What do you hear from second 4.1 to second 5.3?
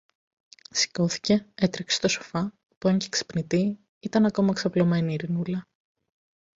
ακόμα ξαπλωμένη η